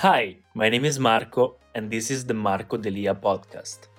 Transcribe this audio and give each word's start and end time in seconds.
Hi, 0.00 0.38
my 0.54 0.70
name 0.70 0.86
is 0.86 0.98
Marco, 0.98 1.58
and 1.74 1.90
this 1.90 2.10
is 2.10 2.24
the 2.24 2.32
Marco 2.32 2.78
Delia 2.78 3.14
podcast. 3.14 3.90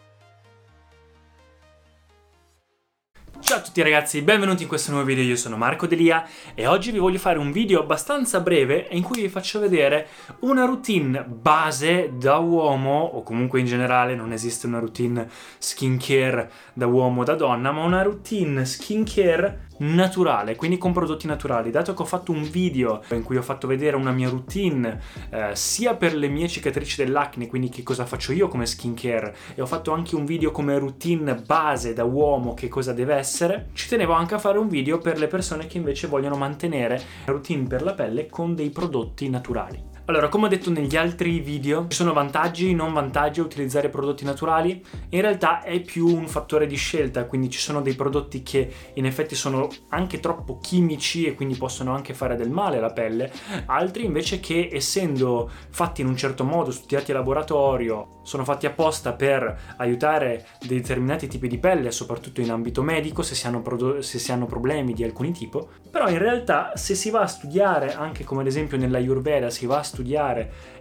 Ciao 3.39 3.57
a 3.57 3.61
tutti 3.61 3.81
ragazzi, 3.81 4.21
benvenuti 4.21 4.63
in 4.63 4.67
questo 4.67 4.91
nuovo 4.91 5.05
video, 5.05 5.23
io 5.23 5.35
sono 5.35 5.55
Marco 5.55 5.85
Delia 5.85 6.27
e 6.55 6.65
oggi 6.65 6.91
vi 6.91 6.97
voglio 6.97 7.19
fare 7.19 7.37
un 7.37 7.51
video 7.51 7.81
abbastanza 7.81 8.39
breve 8.39 8.87
in 8.91 9.03
cui 9.03 9.21
vi 9.21 9.29
faccio 9.29 9.59
vedere 9.59 10.07
una 10.39 10.65
routine 10.65 11.23
base 11.23 12.13
da 12.17 12.37
uomo 12.37 13.01
o 13.01 13.21
comunque 13.21 13.59
in 13.59 13.65
generale 13.67 14.15
non 14.15 14.31
esiste 14.31 14.65
una 14.65 14.79
routine 14.79 15.29
skincare 15.59 16.51
da 16.73 16.87
uomo 16.87 17.21
o 17.21 17.23
da 17.23 17.35
donna, 17.35 17.71
ma 17.71 17.83
una 17.83 18.01
routine 18.01 18.65
skincare 18.65 19.67
naturale, 19.77 20.55
quindi 20.55 20.77
con 20.77 20.93
prodotti 20.93 21.27
naturali. 21.27 21.71
Dato 21.71 21.93
che 21.93 22.01
ho 22.01 22.05
fatto 22.05 22.31
un 22.31 22.43
video 22.43 23.01
in 23.11 23.23
cui 23.23 23.37
ho 23.37 23.41
fatto 23.41 23.67
vedere 23.67 23.95
una 23.95 24.11
mia 24.11 24.29
routine 24.29 24.99
eh, 25.29 25.51
sia 25.53 25.95
per 25.95 26.15
le 26.15 26.27
mie 26.27 26.47
cicatrici 26.47 27.03
dell'acne, 27.03 27.47
quindi 27.47 27.69
che 27.69 27.83
cosa 27.83 28.05
faccio 28.05 28.31
io 28.33 28.47
come 28.47 28.65
skincare, 28.65 29.35
e 29.55 29.61
ho 29.61 29.65
fatto 29.65 29.91
anche 29.91 30.15
un 30.15 30.25
video 30.25 30.51
come 30.51 30.77
routine 30.77 31.35
base 31.35 31.93
da 31.93 32.03
uomo 32.03 32.53
che 32.53 32.67
cosa 32.67 32.93
deve 32.93 33.15
essere, 33.15 33.69
ci 33.73 33.87
tenevo 33.87 34.13
anche 34.13 34.35
a 34.35 34.39
fare 34.39 34.57
un 34.57 34.67
video 34.67 34.97
per 34.97 35.17
le 35.17 35.27
persone 35.27 35.67
che 35.67 35.77
invece 35.77 36.07
vogliono 36.07 36.35
mantenere 36.35 37.01
routine 37.25 37.67
per 37.67 37.83
la 37.83 37.93
pelle 37.93 38.27
con 38.27 38.55
dei 38.55 38.69
prodotti 38.69 39.29
naturali. 39.29 39.92
Allora, 40.05 40.27
come 40.27 40.47
ho 40.47 40.49
detto 40.49 40.69
negli 40.69 40.97
altri 40.97 41.39
video, 41.39 41.85
ci 41.87 41.95
sono 41.95 42.11
vantaggi, 42.11 42.75
non 42.75 42.91
vantaggi 42.91 43.39
a 43.39 43.43
utilizzare 43.43 43.87
prodotti 43.87 44.25
naturali. 44.25 44.83
In 45.11 45.21
realtà 45.21 45.61
è 45.63 45.79
più 45.79 46.07
un 46.07 46.27
fattore 46.27 46.67
di 46.67 46.75
scelta, 46.75 47.23
quindi 47.23 47.49
ci 47.49 47.59
sono 47.59 47.81
dei 47.81 47.93
prodotti 47.93 48.43
che 48.43 48.69
in 48.95 49.05
effetti 49.05 49.33
sono 49.33 49.69
anche 49.89 50.19
troppo 50.19 50.57
chimici 50.57 51.23
e 51.23 51.35
quindi 51.35 51.55
possono 51.55 51.95
anche 51.95 52.13
fare 52.13 52.35
del 52.35 52.49
male 52.49 52.79
alla 52.79 52.91
pelle, 52.91 53.31
altri 53.67 54.03
invece 54.03 54.41
che 54.41 54.67
essendo 54.73 55.49
fatti 55.69 56.01
in 56.01 56.07
un 56.07 56.17
certo 56.17 56.43
modo, 56.43 56.71
studiati 56.71 57.11
a 57.11 57.13
laboratorio, 57.13 58.19
sono 58.23 58.43
fatti 58.43 58.65
apposta 58.65 59.13
per 59.13 59.75
aiutare 59.77 60.47
determinati 60.65 61.29
tipi 61.29 61.47
di 61.47 61.59
pelle, 61.59 61.91
soprattutto 61.91 62.41
in 62.41 62.51
ambito 62.51 62.81
medico, 62.81 63.21
se 63.21 63.35
si 63.35 63.47
hanno, 63.47 63.61
prodo- 63.61 64.01
se 64.01 64.19
si 64.19 64.33
hanno 64.33 64.47
problemi 64.47 64.93
di 64.93 65.05
alcuni 65.05 65.31
tipo. 65.31 65.69
Però 65.89 66.09
in 66.09 66.17
realtà 66.17 66.73
se 66.75 66.93
si 66.93 67.09
va 67.09 67.21
a 67.21 67.27
studiare, 67.27 67.93
anche 67.93 68.25
come 68.25 68.41
ad 68.41 68.47
esempio 68.47 68.77
nella 68.77 68.97
Ayurveda, 68.97 69.49
si 69.49 69.65
va 69.65 69.77
a 69.77 69.83
studiare 69.83 69.91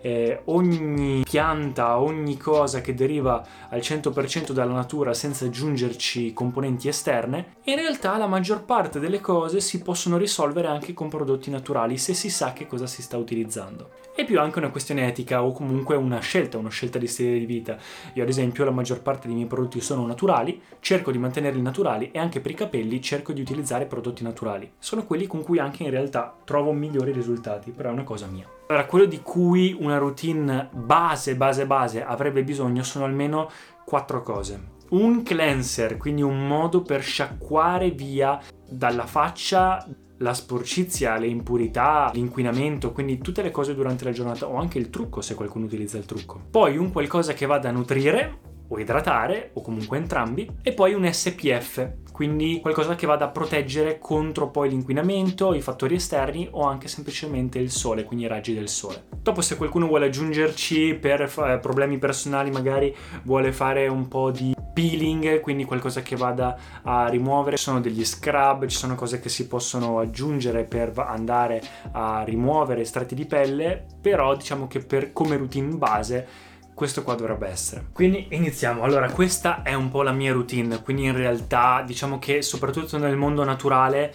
eh, 0.03 0.41
ogni 0.47 1.23
pianta, 1.23 1.99
ogni 2.01 2.37
cosa 2.37 2.81
che 2.81 2.95
deriva 2.95 3.45
al 3.69 3.81
100% 3.81 4.53
dalla 4.53 4.73
natura 4.73 5.15
senza 5.15 5.47
aggiungerci 5.47 6.33
componenti 6.33 6.89
esterne, 6.89 7.57
in 7.65 7.77
realtà 7.77 8.17
la 8.17 8.27
maggior 8.27 8.65
parte 8.65 8.99
delle 8.99 9.21
cose 9.21 9.61
si 9.61 9.83
possono 9.83 10.17
risolvere 10.17 10.69
anche 10.69 10.93
con 10.93 11.09
prodotti 11.09 11.51
naturali 11.51 11.99
se 11.99 12.15
si 12.15 12.31
sa 12.31 12.53
che 12.53 12.67
cosa 12.67 12.87
si 12.87 13.03
sta 13.03 13.17
utilizzando. 13.17 14.01
È 14.15 14.27
più 14.27 14.39
anche 14.41 14.59
una 14.59 14.71
questione 14.71 15.07
etica 15.07 15.43
o 15.43 15.53
comunque 15.53 15.97
una 15.97 16.19
scelta, 16.19 16.59
una 16.59 16.69
scelta 16.69 16.99
di 16.99 17.07
stile 17.07 17.39
di 17.39 17.47
vita. 17.47 17.79
Io 18.13 18.23
ad 18.23 18.29
esempio 18.29 18.65
la 18.65 18.71
maggior 18.71 19.01
parte 19.01 19.27
dei 19.27 19.37
miei 19.37 19.49
prodotti 19.49 19.81
sono 19.81 20.05
naturali, 20.05 20.61
cerco 20.81 21.11
di 21.11 21.19
mantenerli 21.19 21.63
naturali 21.63 22.11
e 22.11 22.19
anche 22.19 22.41
per 22.41 22.51
i 22.51 22.55
capelli 22.55 23.01
cerco 23.01 23.33
di 23.33 23.41
utilizzare 23.41 23.87
prodotti 23.87 24.23
naturali. 24.23 24.71
Sono 24.79 25.07
quelli 25.07 25.27
con 25.27 25.43
cui 25.43 25.59
anche 25.59 25.85
in 25.85 25.91
realtà 25.91 26.35
trovo 26.45 26.73
migliori 26.73 27.13
risultati, 27.13 27.71
però 27.71 27.89
è 27.89 27.93
una 27.93 28.05
cosa 28.05 28.27
mia. 28.27 28.47
Allora, 28.67 28.87
quello 28.87 29.05
di 29.05 29.21
cui 29.21 29.77
una 29.79 29.99
routine 29.99 30.69
base, 30.73 31.37
base, 31.37 31.67
base 31.67 32.05
avrebbe 32.05 32.43
bisogno 32.43 32.83
sono 32.83 33.05
almeno 33.05 33.51
quattro 33.85 34.23
cose. 34.23 34.71
Un 34.91 35.23
cleanser, 35.23 35.97
quindi 35.97 36.23
un 36.23 36.47
modo 36.47 36.83
per 36.83 37.03
sciacquare 37.03 37.91
via 37.91 38.41
dalla 38.69 39.07
faccia 39.07 39.87
la 40.19 40.35
sporcizia, 40.35 41.17
le 41.19 41.27
impurità, 41.27 42.11
l'inquinamento, 42.15 42.93
quindi 42.93 43.19
tutte 43.19 43.43
le 43.43 43.51
cose 43.51 43.75
durante 43.75 44.05
la 44.05 44.13
giornata 44.13 44.47
o 44.47 44.57
anche 44.57 44.79
il 44.79 44.89
trucco 44.89 45.21
se 45.21 45.35
qualcuno 45.35 45.65
utilizza 45.65 45.99
il 45.99 46.07
trucco. 46.07 46.41
Poi 46.51 46.77
un 46.77 46.93
qualcosa 46.93 47.33
che 47.33 47.47
vada 47.47 47.69
a 47.69 47.73
nutrire 47.73 48.51
o 48.69 48.79
idratare 48.79 49.51
o 49.55 49.63
comunque 49.63 49.99
entrambi 49.99 50.49
e 50.63 50.73
poi 50.73 50.95
un 50.95 51.11
SPF 51.11 52.01
quindi 52.13 52.61
qualcosa 52.61 52.95
che 52.95 53.07
vada 53.07 53.25
a 53.25 53.29
proteggere 53.31 53.99
contro 53.99 54.51
poi 54.51 54.69
l'inquinamento, 54.69 55.55
i 55.55 55.63
fattori 55.63 55.95
esterni 55.97 56.47
o 56.51 56.63
anche 56.63 56.87
semplicemente 56.87 57.59
il 57.59 57.71
sole, 57.71 58.05
quindi 58.05 58.27
i 58.27 58.29
raggi 58.29 58.55
del 58.55 58.69
sole. 58.69 59.07
Dopo 59.21 59.41
se 59.41 59.57
qualcuno 59.57 59.87
vuole 59.87 60.07
aggiungerci 60.07 60.95
per 61.01 61.59
problemi 61.61 61.99
personali, 61.99 62.51
magari 62.51 62.95
vuole 63.25 63.51
fare 63.51 63.89
un 63.89 64.07
po' 64.09 64.31
di 64.31 64.55
peeling, 64.73 65.41
quindi 65.41 65.65
qualcosa 65.65 66.03
che 66.03 66.17
vada 66.17 66.57
a 66.83 67.09
rimuovere, 67.09 67.57
ci 67.57 67.65
sono 67.65 67.81
degli 67.81 68.05
scrub, 68.05 68.67
ci 68.67 68.77
sono 68.77 68.95
cose 68.95 69.19
che 69.19 69.29
si 69.29 69.47
possono 69.47 69.99
aggiungere 69.99 70.65
per 70.65 70.93
andare 70.97 71.63
a 71.93 72.23
rimuovere 72.25 72.85
strati 72.85 73.15
di 73.15 73.27
pelle, 73.27 73.85
però 74.01 74.37
diciamo 74.37 74.69
che 74.69 74.81
per 74.81 75.13
come 75.13 75.37
routine 75.37 75.77
base 75.77 76.51
questo 76.75 77.03
qua 77.03 77.15
dovrebbe 77.15 77.49
essere. 77.49 77.87
Quindi 77.93 78.29
iniziamo. 78.31 78.83
Allora, 78.83 79.11
questa 79.11 79.63
è 79.63 79.75
un 79.75 79.91
po' 79.91 80.03
la 80.03 80.13
mia 80.13 80.33
routine, 80.33 80.83
quindi 80.83 81.05
in 81.05 81.17
realtà 81.17 81.83
diciamo 81.87 82.19
che 82.19 82.43
soprattutto 82.43 82.99
nel 82.99 83.17
mondo 83.17 83.45
naturale 83.45 84.15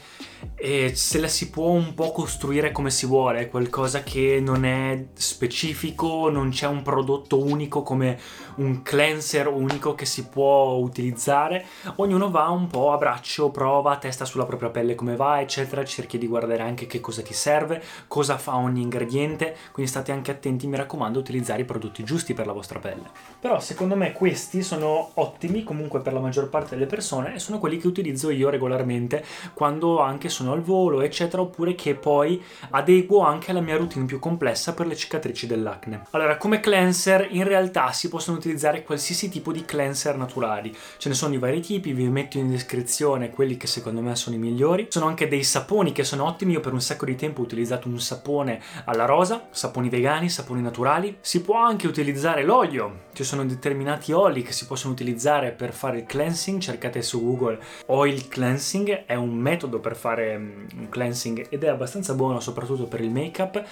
e 0.56 0.96
se 0.96 1.20
la 1.20 1.28
si 1.28 1.50
può 1.50 1.70
un 1.70 1.94
po' 1.94 2.12
costruire 2.12 2.72
come 2.72 2.90
si 2.90 3.06
vuole, 3.06 3.42
è 3.42 3.50
qualcosa 3.50 4.04
che 4.04 4.40
non 4.42 4.66
è 4.66 5.06
specifico, 5.14 6.30
non 6.30 6.50
c'è 6.50 6.68
un 6.68 6.82
prodotto 6.82 7.44
unico 7.44 7.84
come 7.84 8.20
un 8.56 8.82
cleanser 8.82 9.48
unico 9.48 9.94
che 9.96 10.06
si 10.06 10.28
può 10.28 10.74
utilizzare, 10.74 11.66
ognuno 11.96 12.32
va 12.32 12.50
un 12.50 12.68
po' 12.68 12.92
a 12.92 12.98
braccio, 12.98 13.50
prova, 13.50 13.98
testa 13.98 14.26
sulla 14.26 14.46
propria 14.46 14.70
pelle 14.70 14.96
come 14.96 15.16
va, 15.16 15.42
eccetera, 15.42 15.86
cerchi 15.86 16.18
di 16.18 16.28
guardare 16.28 16.62
anche 16.62 16.88
che 16.88 17.00
cosa 17.00 17.22
ti 17.22 17.34
serve, 17.34 17.84
cosa 18.08 18.38
fa 18.38 18.58
ogni 18.58 18.82
ingrediente, 18.82 19.56
quindi 19.72 19.92
state 19.92 20.12
anche 20.12 20.32
attenti, 20.32 20.68
mi 20.68 20.78
raccomando, 20.78 21.20
a 21.20 21.22
utilizzare 21.22 21.62
i 21.62 21.66
prodotti 21.66 22.04
giusti 22.04 22.34
per 22.34 22.47
la 22.48 22.54
vostra 22.54 22.80
pelle. 22.80 23.10
Però 23.40 23.60
secondo 23.60 23.96
me 23.96 24.12
questi 24.12 24.62
sono 24.62 25.12
ottimi 25.16 25.64
comunque 25.64 26.02
per 26.02 26.14
la 26.14 26.20
maggior 26.20 26.50
parte 26.50 26.76
delle 26.76 26.88
persone 26.88 27.36
e 27.36 27.40
sono 27.40 27.60
quelli 27.60 27.78
che 27.78 27.88
utilizzo 27.88 28.30
io 28.30 28.50
regolarmente 28.50 29.24
quando 29.54 30.00
anche 30.00 30.28
che 30.28 30.30
sono 30.30 30.52
al 30.52 30.62
volo, 30.62 31.02
eccetera, 31.02 31.42
oppure 31.42 31.74
che 31.74 31.96
poi 31.96 32.42
adeguo 32.72 33.22
anche 33.22 33.52
alla 33.52 33.62
mia 33.62 33.78
routine 33.78 34.06
più 34.06 34.20
complessa 34.20 34.74
per 34.74 34.86
le 34.86 34.96
cicatrici 34.96 35.48
dell'acne. 35.48 36.04
Allora, 36.12 36.38
come 36.38 36.60
cleanser 36.60 37.28
in 37.32 37.46
realtà 37.46 37.92
si 37.92 38.10
possono 38.10 38.38
utilizzare 38.38 38.84
qualsiasi 38.84 39.30
tipo 39.30 39.52
di 39.52 39.66
cleanser 39.66 40.18
naturali. 40.18 40.76
Ce 40.98 41.10
ne 41.10 41.16
sono 41.16 41.32
di 41.32 41.38
vari 41.38 41.62
tipi, 41.62 41.94
vi 41.94 42.08
metto 42.10 42.38
in 42.38 42.50
descrizione 42.50 43.30
quelli 43.30 43.58
che 43.58 43.68
secondo 43.68 44.02
me 44.02 44.16
sono 44.16 44.36
i 44.36 44.40
migliori. 44.40 44.88
Sono 44.90 45.08
anche 45.08 45.28
dei 45.28 45.44
saponi 45.44 45.92
che 45.92 46.04
sono 46.04 46.26
ottimi, 46.26 46.54
io 46.54 46.60
per 46.60 46.74
un 46.74 46.82
sacco 46.82 47.06
di 47.06 47.16
tempo 47.16 47.42
ho 47.42 47.44
utilizzato 47.44 47.88
un 47.88 48.00
sapone 48.00 48.62
alla 48.86 49.06
rosa, 49.06 49.48
saponi 49.50 49.90
vegani, 49.90 50.30
saponi 50.30 50.62
naturali. 50.62 51.18
Si 51.22 51.42
può 51.42 51.58
anche 51.58 51.88
utilizzare 51.88 52.37
l'olio, 52.44 53.06
ci 53.14 53.24
sono 53.24 53.46
determinati 53.46 54.12
oli 54.12 54.42
che 54.42 54.52
si 54.52 54.66
possono 54.66 54.94
utilizzare 54.94 55.52
per 55.52 55.74
fare 55.74 56.00
il 56.00 56.06
cleansing, 56.06 56.60
cercate 56.60 57.02
su 57.02 57.24
Google 57.24 57.60
oil 57.88 58.28
cleansing, 58.28 59.06
è 59.06 59.16
un 59.16 59.36
metodo 59.36 59.80
per 59.80 59.96
fare 59.96 60.06
fare 60.08 60.38
mm, 60.38 60.68
un 60.78 60.90
cleansing 60.90 61.48
ed 61.50 61.64
è 61.64 61.68
abbastanza 61.68 62.14
buono 62.14 62.40
soprattutto 62.40 62.86
per 62.86 63.02
il 63.02 63.12
make 63.12 63.42
up. 63.42 63.64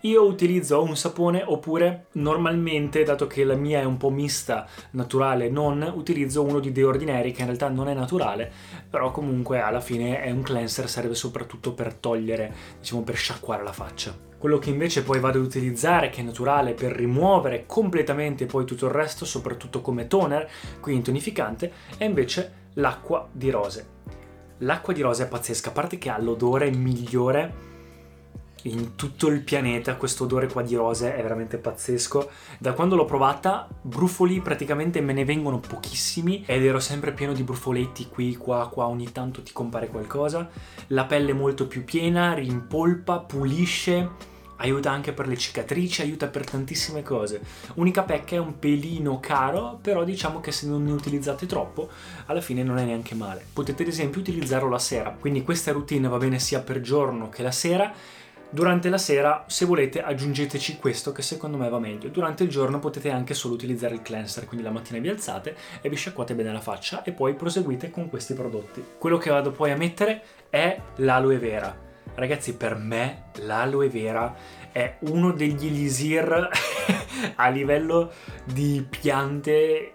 Io 0.00 0.26
utilizzo 0.26 0.82
un 0.82 0.96
sapone 0.96 1.42
oppure 1.44 2.06
normalmente, 2.12 3.04
dato 3.04 3.26
che 3.26 3.44
la 3.44 3.54
mia 3.54 3.80
è 3.80 3.84
un 3.84 3.96
po' 3.96 4.10
mista, 4.10 4.66
naturale, 4.90 5.48
non 5.48 5.92
utilizzo 5.94 6.42
uno 6.42 6.58
di 6.58 6.72
The 6.72 6.84
Ordinary 6.84 7.32
che 7.32 7.40
in 7.40 7.46
realtà 7.46 7.68
non 7.68 7.88
è 7.88 7.94
naturale, 7.94 8.50
però 8.90 9.10
comunque 9.10 9.60
alla 9.60 9.80
fine 9.80 10.20
è 10.20 10.30
un 10.30 10.42
cleanser, 10.42 10.88
serve 10.88 11.14
soprattutto 11.14 11.72
per 11.72 11.94
togliere, 11.94 12.52
diciamo 12.80 13.02
per 13.02 13.16
sciacquare 13.16 13.62
la 13.62 13.72
faccia. 13.72 14.32
Quello 14.44 14.58
che 14.58 14.68
invece 14.68 15.02
poi 15.02 15.20
vado 15.20 15.38
ad 15.38 15.44
utilizzare, 15.46 16.10
che 16.10 16.20
è 16.20 16.22
naturale, 16.22 16.74
per 16.74 16.92
rimuovere 16.92 17.64
completamente 17.64 18.44
poi 18.44 18.66
tutto 18.66 18.84
il 18.84 18.92
resto, 18.92 19.24
soprattutto 19.24 19.80
come 19.80 20.06
toner, 20.06 20.46
quindi 20.80 21.04
tonificante, 21.04 21.72
è 21.96 22.04
invece 22.04 22.52
l'acqua 22.74 23.26
di 23.32 23.48
rose. 23.48 23.86
L'acqua 24.58 24.92
di 24.92 25.00
rosa 25.00 25.24
è 25.24 25.28
pazzesca, 25.28 25.70
a 25.70 25.72
parte 25.72 25.96
che 25.96 26.10
ha 26.10 26.20
l'odore 26.20 26.70
migliore 26.70 27.54
in 28.64 28.96
tutto 28.96 29.28
il 29.28 29.40
pianeta, 29.40 29.96
questo 29.96 30.24
odore 30.24 30.48
qua 30.48 30.60
di 30.60 30.74
rose 30.74 31.16
è 31.16 31.22
veramente 31.22 31.56
pazzesco. 31.56 32.28
Da 32.58 32.74
quando 32.74 32.96
l'ho 32.96 33.06
provata, 33.06 33.66
brufoli 33.80 34.42
praticamente 34.42 35.00
me 35.00 35.14
ne 35.14 35.24
vengono 35.24 35.58
pochissimi 35.58 36.44
ed 36.46 36.62
ero 36.62 36.80
sempre 36.80 37.12
pieno 37.12 37.32
di 37.32 37.44
brufoletti 37.44 38.08
qui, 38.08 38.36
qua, 38.36 38.68
qua, 38.68 38.88
ogni 38.88 39.10
tanto 39.10 39.42
ti 39.42 39.54
compare 39.54 39.88
qualcosa. 39.88 40.50
La 40.88 41.06
pelle 41.06 41.32
molto 41.32 41.66
più 41.66 41.82
piena, 41.82 42.34
rimpolpa, 42.34 43.20
pulisce 43.20 44.32
aiuta 44.56 44.90
anche 44.90 45.12
per 45.12 45.26
le 45.26 45.36
cicatrici, 45.36 46.02
aiuta 46.02 46.28
per 46.28 46.48
tantissime 46.48 47.02
cose. 47.02 47.40
Unica 47.74 48.02
pecca 48.02 48.36
è 48.36 48.38
un 48.38 48.58
pelino 48.58 49.20
caro, 49.20 49.78
però 49.80 50.04
diciamo 50.04 50.40
che 50.40 50.52
se 50.52 50.66
non 50.66 50.84
ne 50.84 50.92
utilizzate 50.92 51.46
troppo, 51.46 51.88
alla 52.26 52.40
fine 52.40 52.62
non 52.62 52.78
è 52.78 52.84
neanche 52.84 53.14
male. 53.14 53.44
Potete 53.52 53.82
ad 53.82 53.88
esempio 53.88 54.20
utilizzarlo 54.20 54.68
la 54.68 54.78
sera, 54.78 55.16
quindi 55.18 55.42
questa 55.42 55.72
routine 55.72 56.08
va 56.08 56.18
bene 56.18 56.38
sia 56.38 56.60
per 56.60 56.80
giorno 56.80 57.28
che 57.28 57.42
la 57.42 57.52
sera. 57.52 57.92
Durante 58.50 58.88
la 58.88 58.98
sera, 58.98 59.44
se 59.48 59.64
volete, 59.64 60.00
aggiungeteci 60.00 60.76
questo 60.76 61.10
che 61.10 61.22
secondo 61.22 61.56
me 61.56 61.68
va 61.68 61.80
meglio. 61.80 62.08
Durante 62.08 62.44
il 62.44 62.50
giorno 62.50 62.78
potete 62.78 63.10
anche 63.10 63.34
solo 63.34 63.54
utilizzare 63.54 63.94
il 63.94 64.02
cleanser, 64.02 64.44
quindi 64.44 64.64
la 64.64 64.70
mattina 64.70 65.00
vi 65.00 65.08
alzate 65.08 65.56
e 65.80 65.88
vi 65.88 65.96
sciacquate 65.96 66.36
bene 66.36 66.52
la 66.52 66.60
faccia 66.60 67.02
e 67.02 67.10
poi 67.10 67.34
proseguite 67.34 67.90
con 67.90 68.08
questi 68.08 68.34
prodotti. 68.34 68.84
Quello 68.96 69.18
che 69.18 69.30
vado 69.30 69.50
poi 69.50 69.72
a 69.72 69.76
mettere 69.76 70.22
è 70.50 70.80
l'aloe 70.96 71.38
vera 71.38 71.83
Ragazzi, 72.14 72.56
per 72.56 72.76
me 72.76 73.24
l'aloe 73.40 73.88
vera 73.88 74.34
è 74.70 74.98
uno 75.00 75.32
degli 75.32 75.66
elisir 75.66 76.48
a 77.36 77.48
livello 77.48 78.12
di 78.44 78.86
piante 78.88 79.94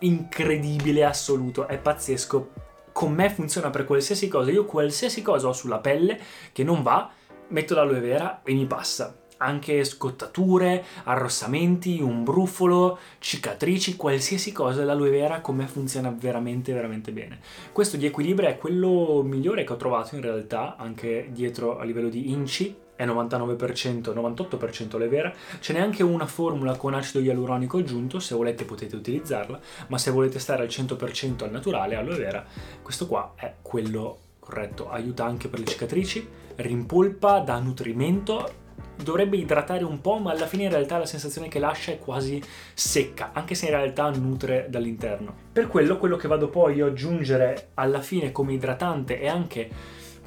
incredibile 0.00 1.04
assoluto, 1.04 1.66
è 1.66 1.78
pazzesco. 1.78 2.52
Con 2.92 3.12
me 3.12 3.30
funziona 3.30 3.70
per 3.70 3.84
qualsiasi 3.84 4.28
cosa, 4.28 4.50
io 4.50 4.64
qualsiasi 4.64 5.22
cosa 5.22 5.48
ho 5.48 5.52
sulla 5.52 5.78
pelle 5.78 6.18
che 6.52 6.64
non 6.64 6.82
va, 6.82 7.10
metto 7.48 7.74
l'aloe 7.74 8.00
vera 8.00 8.42
e 8.42 8.52
mi 8.52 8.66
passa 8.66 9.19
anche 9.42 9.84
scottature, 9.84 10.84
arrossamenti, 11.04 12.00
un 12.00 12.24
brufolo, 12.24 12.98
cicatrici, 13.18 13.96
qualsiasi 13.96 14.52
cosa 14.52 14.84
l'aloe 14.84 15.10
vera 15.10 15.40
con 15.40 15.56
me 15.56 15.66
funziona 15.66 16.14
veramente 16.16 16.72
veramente 16.72 17.12
bene. 17.12 17.40
Questo 17.72 17.96
di 17.96 18.06
equilibrio 18.06 18.48
è 18.48 18.58
quello 18.58 19.22
migliore 19.22 19.64
che 19.64 19.72
ho 19.72 19.76
trovato 19.76 20.14
in 20.14 20.22
realtà, 20.22 20.76
anche 20.76 21.28
dietro 21.32 21.78
a 21.78 21.84
livello 21.84 22.08
di 22.08 22.30
inci, 22.30 22.74
è 22.94 23.06
99%, 23.06 24.12
98% 24.12 24.96
aloe 24.96 25.08
vera. 25.08 25.32
Ce 25.58 25.72
n'è 25.72 25.80
anche 25.80 26.02
una 26.02 26.26
formula 26.26 26.76
con 26.76 26.92
acido 26.92 27.24
ialuronico 27.24 27.78
aggiunto, 27.78 28.18
se 28.18 28.34
volete 28.34 28.64
potete 28.64 28.94
utilizzarla, 28.94 29.58
ma 29.86 29.96
se 29.96 30.10
volete 30.10 30.38
stare 30.38 30.62
al 30.62 30.68
100% 30.68 31.44
al 31.44 31.50
naturale, 31.50 31.96
aloe 31.96 32.18
vera, 32.18 32.44
questo 32.82 33.06
qua 33.06 33.32
è 33.36 33.54
quello 33.62 34.18
corretto. 34.38 34.90
Aiuta 34.90 35.24
anche 35.24 35.48
per 35.48 35.60
le 35.60 35.64
cicatrici, 35.64 36.28
rimpolpa, 36.56 37.38
dà 37.38 37.58
nutrimento 37.58 38.68
dovrebbe 39.02 39.36
idratare 39.36 39.84
un 39.84 40.00
po', 40.00 40.18
ma 40.18 40.32
alla 40.32 40.46
fine 40.46 40.64
in 40.64 40.70
realtà 40.70 40.98
la 40.98 41.06
sensazione 41.06 41.48
che 41.48 41.58
lascia 41.58 41.92
è 41.92 41.98
quasi 41.98 42.42
secca, 42.74 43.30
anche 43.32 43.54
se 43.54 43.66
in 43.66 43.72
realtà 43.72 44.10
nutre 44.10 44.66
dall'interno. 44.68 45.34
Per 45.52 45.66
quello, 45.66 45.98
quello 45.98 46.16
che 46.16 46.28
vado 46.28 46.48
poi 46.48 46.80
a 46.80 46.86
aggiungere 46.86 47.70
alla 47.74 48.00
fine 48.00 48.32
come 48.32 48.52
idratante 48.52 49.20
e 49.20 49.28
anche 49.28 49.68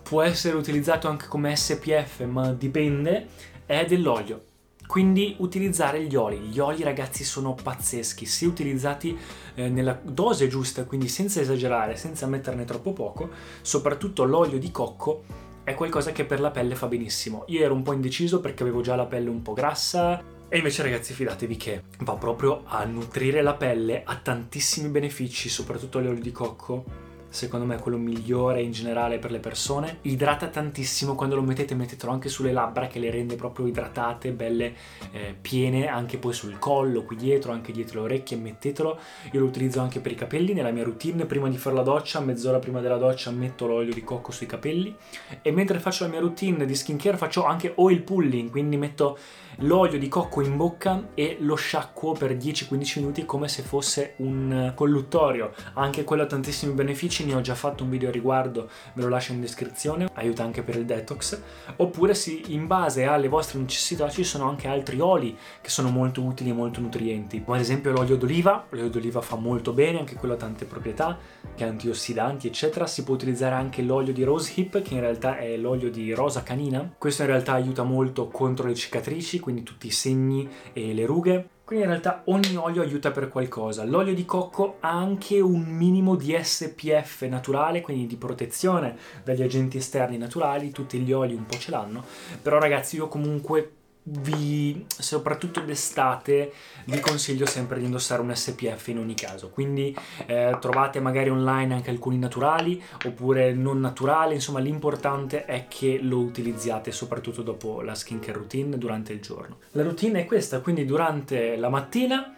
può 0.04 0.22
essere 0.22 0.56
utilizzato 0.56 1.08
anche 1.08 1.28
come 1.28 1.56
SPF, 1.56 2.24
ma 2.26 2.52
dipende, 2.52 3.28
è 3.66 3.86
dell'olio. 3.86 4.42
Quindi 4.86 5.36
utilizzare 5.40 6.04
gli 6.04 6.16
oli. 6.16 6.38
Gli 6.38 6.60
oli 6.60 6.84
ragazzi 6.84 7.24
sono 7.24 7.56
pazzeschi, 7.56 8.26
se 8.26 8.46
utilizzati 8.46 9.18
eh, 9.56 9.70
nella 9.70 10.00
dose 10.04 10.48
giusta, 10.48 10.84
quindi 10.84 11.08
senza 11.08 11.40
esagerare, 11.40 11.96
senza 11.96 12.28
metterne 12.28 12.66
troppo 12.66 12.94
poco, 12.94 13.30
soprattutto 13.62 14.24
l'olio 14.24 14.60
di 14.60 14.70
cocco 14.72 15.24
è 15.64 15.74
qualcosa 15.76 16.12
che 16.12 16.26
per 16.26 16.40
la 16.40 16.52
pelle 16.52 16.76
fa 16.76 16.88
benissimo. 16.88 17.44
Io 17.48 17.64
ero 17.64 17.74
un 17.74 17.84
po' 17.84 17.94
indeciso 17.94 18.40
perché 18.40 18.64
avevo 18.64 18.82
già 18.82 18.96
la 18.96 19.06
pelle 19.06 19.30
un 19.30 19.42
po' 19.42 19.54
grassa 19.54 20.22
e 20.50 20.58
invece 20.58 20.84
ragazzi 20.84 21.14
fidatevi 21.14 21.56
che 21.56 21.84
va 22.00 22.16
proprio 22.16 22.64
a 22.66 22.84
nutrire 22.84 23.42
la 23.42 23.54
pelle, 23.54 24.04
ha 24.04 24.16
tantissimi 24.18 24.90
benefici, 24.90 25.50
soprattutto 25.50 26.00
l'olio 26.00 26.22
di 26.22 26.32
cocco 26.32 27.12
secondo 27.34 27.66
me 27.66 27.78
è 27.78 27.80
quello 27.80 27.98
migliore 27.98 28.62
in 28.62 28.72
generale 28.72 29.18
per 29.18 29.32
le 29.32 29.40
persone. 29.40 29.98
Idrata 30.02 30.48
tantissimo, 30.48 31.16
quando 31.16 31.34
lo 31.34 31.42
mettete 31.42 31.74
mettetelo 31.74 32.12
anche 32.12 32.30
sulle 32.30 32.52
labbra 32.52 32.86
che 32.86 33.00
le 33.00 33.10
rende 33.10 33.36
proprio 33.36 33.66
idratate, 33.66 34.32
belle 34.32 34.76
eh, 35.12 35.36
piene, 35.42 35.88
anche 35.88 36.20
poi 36.20 36.32
sul 36.32 36.60
collo, 36.60 37.04
qui 37.04 37.16
dietro, 37.16 37.52
anche 37.52 37.72
dietro 37.72 38.00
le 38.00 38.06
orecchie, 38.06 38.38
mettetelo. 38.38 39.00
Io 39.32 39.40
lo 39.40 39.48
utilizzo 39.48 39.82
anche 39.82 40.00
per 40.00 40.12
i 40.12 40.16
capelli, 40.16 40.54
nella 40.54 40.70
mia 40.70 40.84
routine, 40.84 41.26
prima 41.26 41.50
di 41.50 41.58
fare 41.58 41.76
la 41.76 41.82
doccia, 41.82 42.20
mezz'ora 42.20 42.60
prima 42.60 42.82
della 42.82 42.98
doccia 42.98 43.32
metto 43.32 43.66
l'olio 43.66 43.94
di 43.94 44.04
cocco 44.04 44.32
sui 44.32 44.46
capelli 44.46 44.96
e 45.42 45.52
mentre 45.52 45.80
faccio 45.80 46.04
la 46.04 46.12
mia 46.12 46.20
routine 46.20 46.66
di 46.66 46.76
skincare 46.76 47.18
faccio 47.18 47.46
anche 47.46 47.74
oil 47.78 48.02
pulling, 48.04 48.52
quindi 48.52 48.78
metto 48.78 49.18
l'olio 49.58 50.00
di 50.00 50.08
cocco 50.08 50.42
in 50.42 50.58
bocca 50.58 51.10
e 51.14 51.38
lo 51.40 51.56
sciacquo 51.56 52.14
per 52.14 52.36
10-15 52.36 53.00
minuti 53.00 53.26
come 53.26 53.48
se 53.48 53.62
fosse 53.62 54.14
un 54.18 54.72
colluttorio. 54.76 55.54
Anche 55.74 56.04
quello 56.04 56.24
ha 56.24 56.28
tantissimi 56.28 56.74
benefici, 56.74 57.23
ne 57.26 57.36
ho 57.36 57.42
già 57.42 57.56
fatto 57.56 57.84
un 57.84 57.90
video 57.90 58.10
a 58.10 58.12
riguardo, 58.12 58.70
ve 58.94 59.02
lo 59.02 59.10
lascio 59.10 59.34
in 59.34 59.42
descrizione, 59.42 60.08
aiuta 60.14 60.44
anche 60.44 60.64
per 60.64 60.76
il 60.76 60.86
detox. 60.86 61.40
Oppure 61.78 62.14
sì, 62.14 62.54
in 62.54 62.68
base 62.68 63.06
alle 63.06 63.28
vostre 63.28 63.60
necessità 63.60 64.10
ci 64.10 64.24
sono 64.24 64.48
anche 64.48 64.68
altri 64.68 65.00
oli 65.00 65.38
che 65.62 65.70
sono 65.70 65.90
molto 65.90 66.22
utili 66.22 66.50
e 66.50 66.54
molto 66.54 66.80
nutrienti. 66.80 67.44
Come 67.44 67.58
ad 67.58 67.64
esempio 67.64 67.92
l'olio 67.92 68.18
d'oliva, 68.18 68.66
l'olio 68.70 68.90
d'oliva 68.90 69.22
fa 69.22 69.36
molto 69.36 69.74
bene, 69.74 70.00
anche 70.00 70.16
quello 70.16 70.34
ha 70.34 70.38
tante 70.38 70.66
proprietà, 70.66 71.18
che 71.56 71.64
antiossidanti 71.64 72.48
eccetera. 72.48 72.88
Si 72.88 73.04
può 73.04 73.14
utilizzare 73.14 73.56
anche 73.56 73.82
l'olio 73.82 74.14
di 74.14 74.24
rosehip, 74.24 74.82
che 74.82 74.94
in 74.94 75.00
realtà 75.00 75.38
è 75.38 75.56
l'olio 75.58 75.90
di 75.90 76.14
rosa 76.14 76.44
canina. 76.44 76.94
Questo 76.98 77.22
in 77.24 77.30
realtà 77.30 77.54
aiuta 77.54 77.84
molto 77.84 78.28
contro 78.28 78.68
le 78.68 78.76
cicatrici, 78.76 79.40
quindi 79.40 79.64
tutti 79.64 79.88
i 79.88 79.92
segni 79.92 80.50
e 80.74 80.94
le 80.94 81.06
rughe. 81.06 81.48
Quindi 81.66 81.86
in 81.86 81.92
realtà 81.92 82.24
ogni 82.26 82.58
olio 82.58 82.82
aiuta 82.82 83.12
per 83.12 83.30
qualcosa. 83.30 83.86
L'olio 83.86 84.14
di 84.14 84.26
cocco 84.26 84.78
ha 84.82 84.92
anche 84.92 85.40
un 85.40 85.62
minimo 85.62 86.16
di 86.16 86.38
SPF 86.40 87.24
naturale, 87.24 87.80
quindi 87.82 88.06
di 88.06 88.18
protezione 88.18 88.98
dagli 89.24 89.42
agenti 89.42 89.78
esterni 89.78 90.18
naturali, 90.18 90.72
tutti 90.72 91.00
gli 91.00 91.14
oli 91.14 91.34
un 91.34 91.46
po' 91.46 91.58
ce 91.58 91.72
l'hanno, 91.72 92.04
però 92.42 92.60
ragazzi 92.60 92.98
io 92.98 93.08
comunque 93.08 93.72
vi, 94.04 94.86
soprattutto 94.88 95.62
d'estate, 95.62 96.52
vi 96.86 97.00
consiglio 97.00 97.46
sempre 97.46 97.80
di 97.80 97.86
indossare 97.86 98.22
un 98.22 98.36
SPF 98.36 98.88
in 98.88 98.98
ogni 98.98 99.14
caso. 99.14 99.50
Quindi 99.50 99.96
eh, 100.26 100.58
trovate 100.60 101.00
magari 101.00 101.30
online 101.30 101.74
anche 101.74 101.90
alcuni 101.90 102.18
naturali 102.18 102.82
oppure 103.06 103.54
non 103.54 103.80
naturali. 103.80 104.34
Insomma, 104.34 104.60
l'importante 104.60 105.46
è 105.46 105.68
che 105.68 106.00
lo 106.02 106.20
utilizziate 106.20 106.92
soprattutto 106.92 107.42
dopo 107.42 107.82
la 107.82 107.96
skincare 107.96 108.38
routine 108.38 108.78
durante 108.78 109.14
il 109.14 109.22
giorno. 109.22 109.60
La 109.72 109.84
routine 109.84 110.22
è 110.22 110.26
questa, 110.26 110.60
quindi 110.60 110.86
durante 110.86 111.56
la 111.56 111.70
mattina 111.70 112.36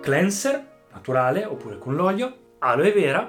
cleanser 0.00 0.70
naturale 0.92 1.44
oppure 1.44 1.78
con 1.78 1.94
l'olio, 1.94 2.36
aloe 2.58 2.92
vera 2.92 3.26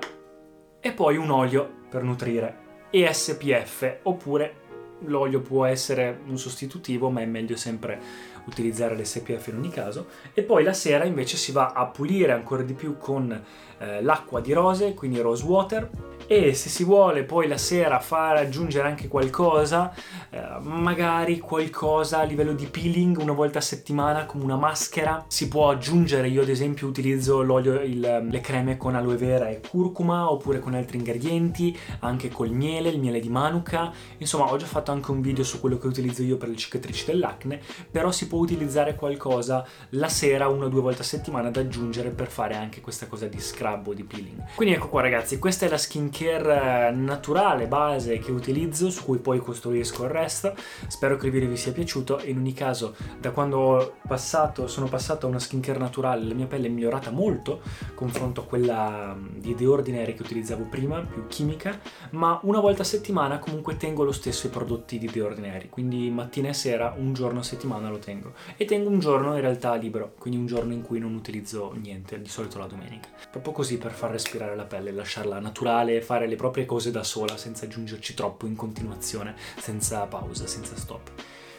e 0.79 0.91
poi 0.91 1.17
un 1.17 1.29
olio 1.29 1.81
per 1.89 2.03
nutrire 2.03 2.61
e 2.89 3.11
SPF 3.11 4.01
oppure 4.03 4.61
l'olio 5.05 5.41
può 5.41 5.65
essere 5.65 6.19
un 6.27 6.37
sostitutivo, 6.37 7.09
ma 7.09 7.21
è 7.21 7.25
meglio 7.25 7.55
sempre 7.55 8.31
utilizzare 8.45 8.95
l'SPF 8.95 9.47
in 9.47 9.57
ogni 9.57 9.69
caso. 9.69 10.07
E 10.33 10.43
poi 10.43 10.63
la 10.63 10.73
sera 10.73 11.05
invece 11.05 11.37
si 11.37 11.51
va 11.51 11.71
a 11.73 11.85
pulire 11.85 12.31
ancora 12.31 12.63
di 12.63 12.73
più 12.73 12.97
con 12.97 13.31
eh, 13.77 14.01
l'acqua 14.01 14.41
di 14.41 14.53
rose, 14.53 14.93
quindi 14.93 15.19
rose 15.19 15.45
water, 15.45 15.89
e 16.27 16.53
se 16.53 16.69
si 16.69 16.83
vuole 16.83 17.23
poi 17.23 17.47
la 17.47 17.57
sera 17.57 17.99
far 17.99 18.37
aggiungere 18.37 18.87
anche 18.87 19.07
qualcosa, 19.07 19.93
eh, 20.29 20.41
magari 20.61 21.39
qualcosa 21.39 22.19
a 22.19 22.23
livello 22.23 22.53
di 22.53 22.65
peeling 22.65 23.17
una 23.17 23.33
volta 23.33 23.59
a 23.59 23.61
settimana 23.61 24.25
come 24.25 24.43
una 24.43 24.55
maschera, 24.55 25.25
si 25.27 25.47
può 25.47 25.69
aggiungere, 25.69 26.27
io 26.27 26.41
ad 26.41 26.49
esempio 26.49 26.87
utilizzo 26.87 27.41
l'olio, 27.41 27.81
il, 27.81 28.27
le 28.29 28.41
creme 28.41 28.77
con 28.77 28.95
aloe 28.95 29.17
vera 29.17 29.49
e 29.49 29.61
curcuma 29.67 30.31
oppure 30.31 30.59
con 30.59 30.73
altri 30.73 30.97
ingredienti, 30.97 31.77
anche 31.99 32.29
col 32.29 32.51
miele, 32.51 32.89
il 32.89 32.99
miele 32.99 33.19
di 33.19 33.29
manuka, 33.29 33.91
insomma 34.17 34.51
ho 34.51 34.57
già 34.57 34.65
fatto 34.65 34.91
anche 34.91 35.11
un 35.11 35.21
video 35.21 35.43
su 35.43 35.59
quello 35.59 35.77
che 35.77 35.87
utilizzo 35.87 36.23
io 36.23 36.37
per 36.37 36.49
le 36.49 36.55
cicatrici 36.55 37.05
dell'acne, 37.05 37.59
però 37.91 38.11
si 38.11 38.27
può 38.27 38.39
utilizzare 38.39 38.95
qualcosa 38.95 39.65
la 39.89 40.09
sera 40.09 40.47
una 40.47 40.65
o 40.65 40.69
due 40.69 40.81
volte 40.81 41.01
a 41.01 41.05
settimana 41.05 41.49
da 41.49 41.61
aggiungere 41.61 42.09
per 42.09 42.27
fare 42.27 42.55
anche 42.55 42.81
questa 42.81 43.07
cosa 43.07 43.27
di 43.27 43.39
scrub 43.39 43.87
o 43.87 43.93
di 43.93 44.03
peeling. 44.03 44.43
Quindi 44.55 44.75
ecco 44.75 44.89
qua 44.89 45.01
ragazzi, 45.01 45.39
questa 45.39 45.65
è 45.65 45.69
la 45.69 45.77
skin 45.77 46.09
skincare 46.23 46.91
naturale 46.91 47.67
base 47.67 48.17
che 48.19 48.31
utilizzo, 48.31 48.89
su 48.89 49.03
cui 49.03 49.17
poi 49.17 49.39
costruisco 49.39 50.03
il 50.05 50.09
resto. 50.09 50.55
Spero 50.87 51.17
che 51.17 51.25
il 51.25 51.31
video 51.31 51.49
vi 51.49 51.57
sia 51.57 51.73
piaciuto. 51.73 52.21
In 52.23 52.37
ogni 52.37 52.53
caso, 52.53 52.95
da 53.19 53.31
quando 53.31 53.95
passato, 54.07 54.67
sono 54.67 54.87
passato 54.87 55.25
a 55.25 55.29
una 55.29 55.39
skincare 55.39 55.79
naturale, 55.79 56.23
la 56.23 56.33
mia 56.33 56.45
pelle 56.45 56.67
è 56.67 56.69
migliorata 56.69 57.11
molto 57.11 57.61
confronto 57.93 58.41
a 58.41 58.45
quella 58.45 59.17
di 59.35 59.53
The 59.53 59.65
Ordinary 59.65 60.13
che 60.13 60.21
utilizzavo 60.21 60.63
prima, 60.69 61.01
più 61.01 61.27
chimica. 61.27 61.79
Ma 62.11 62.39
una 62.43 62.59
volta 62.59 62.83
a 62.83 62.85
settimana 62.85 63.39
comunque 63.39 63.75
tengo 63.75 64.03
lo 64.03 64.11
stesso 64.11 64.47
i 64.47 64.49
prodotti 64.49 64.97
di 64.97 65.07
The 65.07 65.21
Ordinary. 65.21 65.69
Quindi 65.69 66.09
mattina 66.09 66.49
e 66.49 66.53
sera, 66.53 66.93
un 66.97 67.13
giorno 67.13 67.39
a 67.39 67.43
settimana 67.43 67.89
lo 67.89 67.99
tengo. 67.99 68.33
E 68.55 68.65
tengo 68.65 68.89
un 68.89 68.99
giorno 68.99 69.35
in 69.35 69.41
realtà 69.41 69.75
libero, 69.75 70.13
quindi 70.17 70.39
un 70.39 70.45
giorno 70.45 70.73
in 70.73 70.81
cui 70.81 70.99
non 70.99 71.13
utilizzo 71.13 71.73
niente, 71.75 72.21
di 72.21 72.29
solito 72.29 72.59
la 72.59 72.67
domenica. 72.67 73.09
Proprio 73.29 73.51
così 73.51 73.77
per 73.77 73.91
far 73.91 74.11
respirare 74.11 74.55
la 74.55 74.63
pelle, 74.63 74.91
lasciarla 74.91 75.39
naturale, 75.39 76.01
fare 76.03 76.27
le 76.27 76.35
proprie 76.35 76.65
cose 76.65 76.91
da 76.91 77.03
sola 77.03 77.35
senza 77.37 77.65
aggiungerci 77.65 78.13
troppo 78.13 78.45
in 78.45 78.55
continuazione, 78.55 79.35
senza 79.57 80.05
pausa, 80.05 80.45
senza 80.45 80.75
stop. 80.75 81.11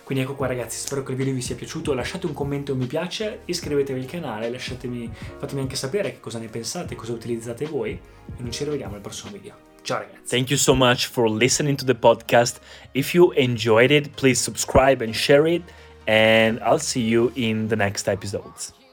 Quindi 0.05 0.23
ecco 0.23 0.35
qua 0.35 0.47
ragazzi, 0.47 0.79
spero 0.79 1.03
che 1.03 1.13
il 1.13 1.17
video 1.17 1.33
vi 1.33 1.41
sia 1.41 1.55
piaciuto, 1.55 1.95
lasciate 1.95 2.27
un 2.27 2.35
commento 2.35 2.71
e 2.71 2.75
un 2.75 2.81
mi 2.81 2.87
piace, 2.87 3.41
iscrivetevi 3.47 4.01
al 4.01 4.07
canale, 4.07 4.57
fatemi 4.59 5.11
anche 5.57 5.77
sapere 5.77 6.13
che 6.13 6.21
cosa 6.21 6.39
ne 6.39 6.49
pensate, 6.49 6.95
cosa 6.95 7.13
utilizzate 7.13 7.65
voi 7.65 7.93
e 7.93 8.43
noi 8.43 8.51
ci 8.53 8.65
rivediamo 8.65 8.95
al 8.95 9.01
prossimo 9.01 9.33
video. 9.33 9.55
Ciao 9.81 9.99
ragazzi. 9.99 10.29
Thank 10.29 10.51
you 10.51 10.59
so 10.59 10.75
much 10.75 11.09
for 11.09 11.31
listening 11.31 11.77
to 11.77 11.85
the 11.85 11.95
podcast. 11.95 12.61
If 12.93 13.15
you 13.15 13.33
enjoyed 13.33 13.91
it, 13.91 14.11
please 14.15 14.41
subscribe 14.43 15.03
and 15.03 15.15
share 15.15 15.51
it 15.51 15.63
and 16.07 16.59
I'll 16.61 16.79
see 16.79 17.03
you 17.03 17.31
in 17.35 17.69
the 17.69 17.77
next 17.77 18.07
episodes. 18.07 18.84